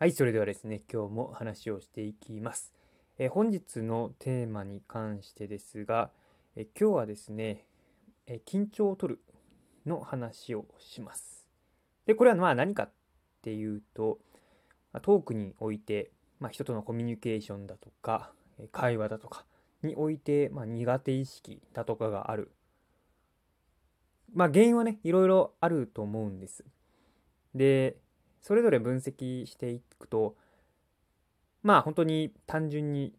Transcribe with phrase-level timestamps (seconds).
[0.00, 2.72] はい、それではですね、今日も話をしていきます。
[3.18, 6.12] え本日のテーマに関してですが、
[6.54, 7.64] え今日はですね、
[8.28, 9.20] え緊張を取る
[9.86, 11.44] の話をします。
[12.06, 12.90] で、これはまあ何かっ
[13.42, 14.20] ていうと、
[15.02, 18.30] トークにおいて、まあ、人とのコミュニケーションだとか、
[18.70, 19.46] 会話だとか
[19.82, 22.52] において、まあ、苦手意識だとかがある。
[24.32, 26.64] まあ原因はね、いろいろあると思うんです。
[27.56, 27.96] で、
[28.40, 30.36] それぞれ分析していくと
[31.62, 33.12] まあ本当に単純に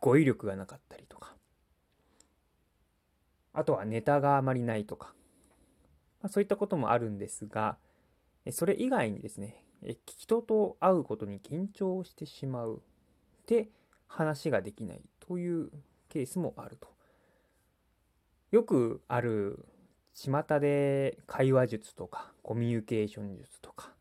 [0.00, 1.34] 語彙力がなかったりとか
[3.52, 5.14] あとはネタがあまりないとか、
[6.22, 7.78] まあ、そういったこともあるんですが
[8.50, 9.64] それ以外にですね
[10.06, 12.82] 人と会うことに緊張してしまう
[13.46, 13.68] で
[14.06, 15.70] 話ができないという
[16.08, 16.96] ケースもあると。
[18.52, 19.66] よくある
[20.16, 23.92] 巷で会話術とかコミュニケーション術とか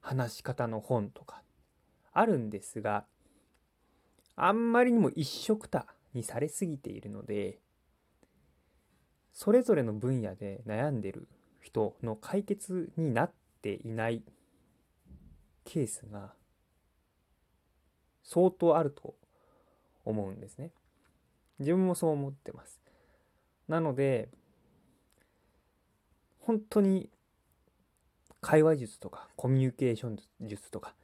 [0.00, 1.42] 話し方の本とか
[2.12, 3.04] あるんですが
[4.34, 7.58] あんまりにも一緒くたにされすぎているので
[9.32, 11.28] それぞれの分野で悩んでる
[11.60, 14.24] 人の解決になっていない
[15.64, 16.32] ケースが
[18.24, 19.14] 相当あると
[20.04, 20.72] 思うんですね。
[21.58, 22.80] 自分もそう思ってます。
[23.68, 24.28] なので
[26.50, 27.08] 本当に
[28.40, 30.96] 会話術とかコミュニケーション術とか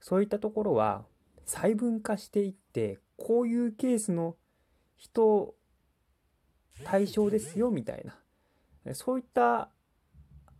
[0.00, 1.06] そういったところは
[1.46, 4.36] 細分化していってこういうケースの
[4.98, 5.54] 人
[6.84, 8.04] 対象ですよみたい
[8.84, 9.70] なそういった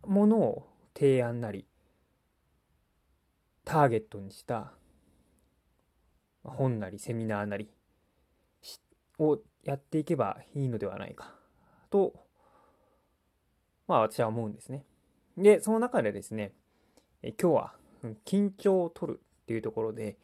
[0.03, 0.67] ものを
[0.97, 1.67] 提案なり
[3.63, 4.73] ターゲットにした
[6.43, 7.69] 本なりセミナーなり
[9.19, 11.35] をやっていけばいいのではないか
[11.91, 12.15] と
[13.87, 14.83] まあ私は思うんですね。
[15.37, 16.53] で、その中でですね、
[17.21, 17.73] え今日は
[18.25, 20.17] 緊張を取るっていうところで、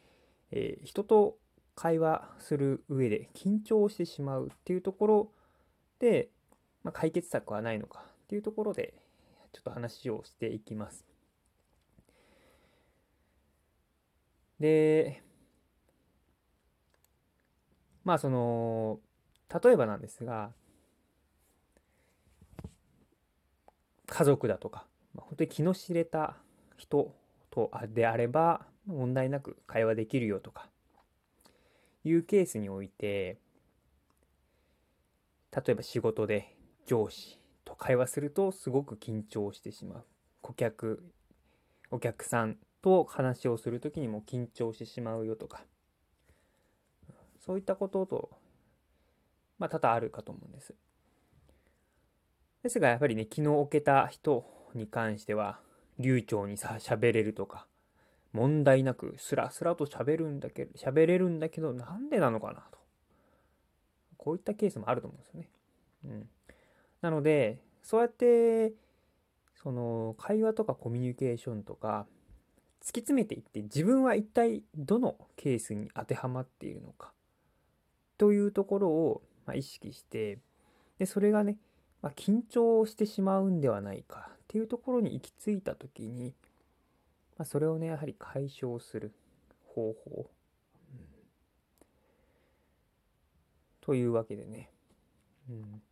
[0.50, 1.36] えー、人と
[1.74, 5.32] 会話する上で緊張してしまうっていうところ
[5.98, 6.28] で、
[6.82, 8.94] まあ、解決策はないのかっていうところで
[9.52, 11.04] ちょっと話をしていきます。
[14.58, 15.22] で、
[18.04, 19.00] まあその、
[19.62, 20.52] 例えばなんですが、
[24.20, 26.36] 家族だとか、ま、本当に気の知れた
[26.76, 27.14] 人
[27.50, 30.68] とであれば問題なく会話できるよとか
[32.04, 33.38] いうケースにおいて
[35.56, 36.54] 例えば仕事で
[36.84, 40.04] 上司と会話するとすごく緊張してしまう
[40.42, 41.02] 顧客
[41.90, 45.62] お客さんと話をする時にも緊張してしまうよとか
[47.38, 48.30] そういったことと
[49.58, 50.74] まあ多々あるかと思うんです。
[52.62, 54.44] ですがやっぱりね気の置けた人
[54.74, 55.60] に関しては
[55.98, 57.66] 流暢にさ喋れるとか
[58.32, 62.78] 問題なくスラスラと喋るんだけど喋れるんだけどなんでなのかなと
[64.16, 65.48] こういったケースもあると思うんですよね。
[66.04, 66.28] うん、
[67.00, 68.72] なのでそうやって
[69.62, 72.06] その会話とかコミュニケーションとか
[72.82, 77.12] 突き詰めていって自分は一体どのケースに当てはまっているのか
[78.16, 80.38] というところを、ま意識して
[80.98, 81.56] でそれがね
[82.02, 86.34] まあ、緊張してしまうんではないかっていうところに行き着いた時に、
[87.36, 89.12] まあ、それをねやはり解消する
[89.66, 90.30] 方法、
[90.92, 90.98] うん、
[93.80, 94.70] というわけでね、
[95.48, 95.82] うん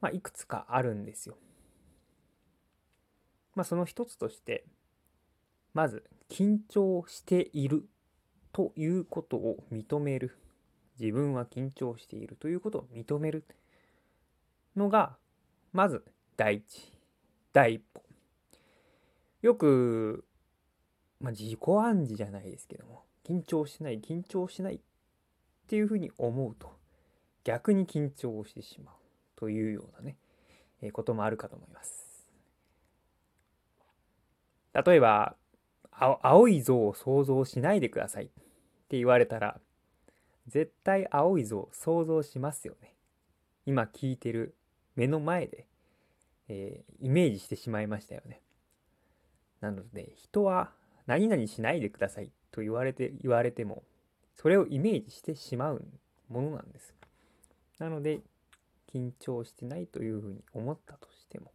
[0.00, 1.36] まあ、いくつかあるんですよ。
[3.54, 4.64] まあ、その一つとして
[5.72, 7.88] まず緊張している
[8.52, 10.38] ということを認める
[10.98, 13.44] 自分は緊張しているということを認める
[14.76, 15.16] のが、
[15.72, 16.04] まず
[16.36, 16.92] 第一、
[17.52, 18.02] 第一歩。
[19.42, 20.24] よく、
[21.20, 24.80] まあ、自己暗示じゃないですけども、緊張しない、緊張しないっ
[25.66, 26.76] ていうふうに思うと、
[27.44, 28.94] 逆に緊張してしまう
[29.36, 30.16] というようなね、
[30.82, 32.26] えー、こともあるかと思います。
[34.72, 35.36] 例えば、
[35.90, 38.28] 青い像を想像しないでくださいっ
[38.88, 39.58] て言われたら、
[40.46, 42.94] 絶対青い像想像しますよね。
[43.64, 44.54] 今聞いてる
[44.96, 45.66] 目の前で、
[46.48, 48.40] えー、イメージしてしまいましたよね。
[49.60, 50.72] なので、人は
[51.06, 53.84] 何々しないでくださいと言われて、言われても、
[54.34, 55.84] それをイメージしてしまう
[56.28, 56.94] ものなんです。
[57.78, 58.20] なので、
[58.92, 61.52] 緊張してないというふうに思ったとしても、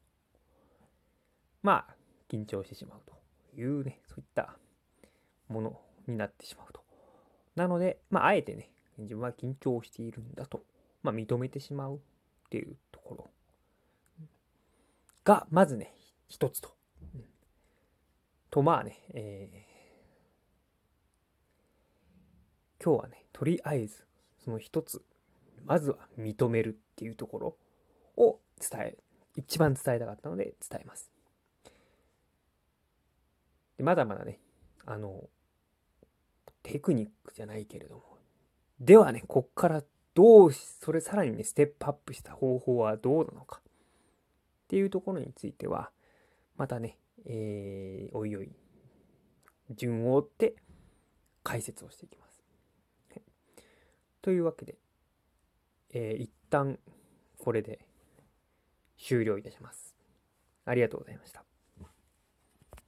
[1.64, 1.96] まあ、
[2.30, 4.56] 緊張してしまうというね、そういった
[5.48, 6.82] ものになってしまうと。
[7.56, 10.64] なので、まあ、あえてね、自分は緊張しているんだと、
[11.04, 12.00] まあ、認めてしまう
[12.51, 13.30] っていうところ
[15.24, 15.94] が、まずね、
[16.27, 16.75] 一つと。
[18.50, 24.03] と、まあね、えー、今日はね、とりあえず、
[24.44, 25.01] その一つ、
[25.63, 27.57] まずは認めるっていうところ
[28.18, 28.97] を伝え、
[29.38, 31.09] 一番伝えたかったので伝えます。
[33.77, 34.39] でまだまだね、
[34.86, 35.24] あの、
[36.63, 38.04] テクニックじゃないけれども、
[38.81, 39.83] ではね、こっから
[40.13, 43.72] どう、それさらにね、ステップアップした方法はどうなのかっ
[44.68, 45.92] ていうところについては、
[46.58, 48.52] またね、えー、おいおい、
[49.69, 50.56] 順を追って
[51.44, 52.44] 解説をしていきます。
[53.12, 53.22] はい、
[54.22, 54.75] というわけで、
[55.94, 56.80] えー、一旦
[57.38, 57.86] これで
[58.98, 59.96] 終了いたします。
[60.66, 61.50] ありがとうございました。